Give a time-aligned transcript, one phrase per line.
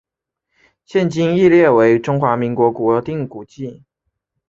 [0.83, 3.83] 现今亦列为中华民国国定古迹。